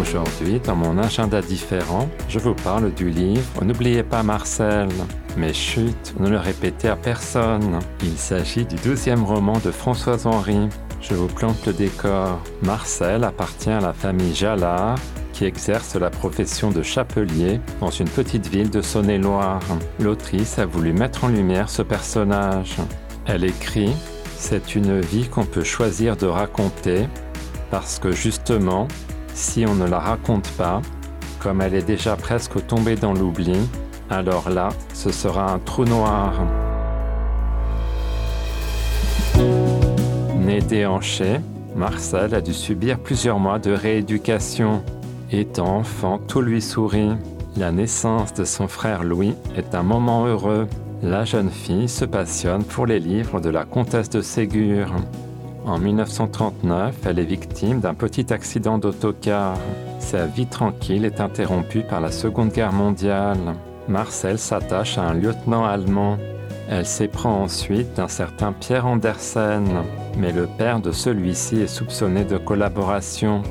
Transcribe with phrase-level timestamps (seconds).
[0.00, 4.88] Aujourd'hui, dans mon agenda différent, je vous parle du livre N'oubliez pas Marcel.
[5.36, 7.80] Mais chut, ne le répétez à personne.
[8.02, 10.68] Il s'agit du douzième roman de Françoise Henri.
[11.00, 12.40] Je vous plante le décor.
[12.62, 14.98] Marcel appartient à la famille Jalard
[15.32, 19.62] qui exerce la profession de chapelier dans une petite ville de Saône-et-Loire.
[20.00, 22.76] L'autrice a voulu mettre en lumière ce personnage.
[23.26, 23.92] Elle écrit
[24.36, 27.06] C'est une vie qu'on peut choisir de raconter
[27.70, 28.88] parce que justement,
[29.38, 30.82] si on ne la raconte pas,
[31.38, 33.56] comme elle est déjà presque tombée dans l'oubli,
[34.10, 36.32] alors là, ce sera un trou noir.
[40.40, 41.36] Né déhanché,
[41.76, 44.82] Marcel a dû subir plusieurs mois de rééducation.
[45.30, 47.12] Étant enfant, tout lui sourit.
[47.56, 50.66] La naissance de son frère Louis est un moment heureux.
[51.02, 54.92] La jeune fille se passionne pour les livres de la comtesse de Ségur.
[55.68, 59.58] En 1939, elle est victime d'un petit accident d'autocar.
[59.98, 63.54] Sa vie tranquille est interrompue par la Seconde Guerre mondiale.
[63.86, 66.16] Marcel s'attache à un lieutenant allemand.
[66.70, 69.68] Elle s'éprend ensuite d'un certain Pierre Andersen,
[70.16, 73.42] mais le père de celui-ci est soupçonné de collaboration.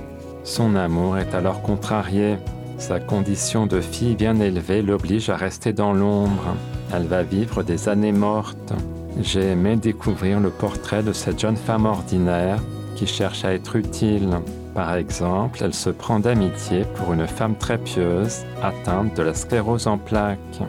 [0.44, 2.38] Son amour est alors contrarié.
[2.80, 6.56] Sa condition de fille bien élevée l'oblige à rester dans l'ombre.
[6.92, 8.74] Elle va vivre des années mortes.
[9.22, 12.60] J'ai aimé découvrir le portrait de cette jeune femme ordinaire
[12.96, 14.30] qui cherche à être utile.
[14.76, 19.88] Par exemple, elle se prend d'amitié pour une femme très pieuse atteinte de la sclérose
[19.88, 20.62] en plaques.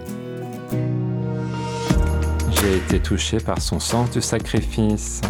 [2.51, 5.21] J'ai été touché par son sens du sacrifice.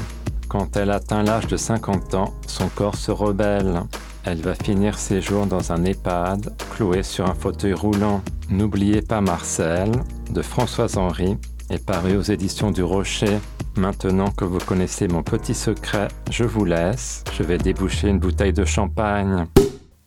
[0.49, 3.83] Quand elle atteint l'âge de 50 ans, son corps se rebelle.
[4.25, 8.23] Elle va finir ses jours dans un EHPAD, clouée sur un fauteuil roulant.
[8.49, 9.91] N'oubliez pas Marcel,
[10.31, 11.37] de Françoise Henri,
[11.71, 13.39] est paru aux éditions du Rocher.
[13.77, 17.25] Maintenant que vous connaissez mon petit secret, je vous laisse.
[17.37, 19.47] Je vais déboucher une bouteille de champagne.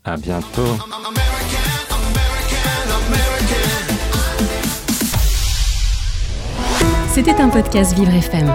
[0.04, 0.78] À bientôt.
[7.14, 8.54] C'était un podcast Vivre FM.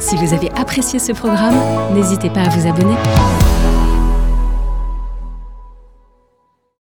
[0.00, 1.58] Si vous avez apprécié ce programme,
[1.94, 2.96] n'hésitez pas à vous abonner.